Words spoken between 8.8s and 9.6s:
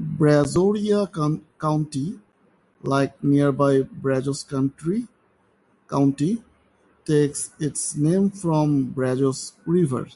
the Brazos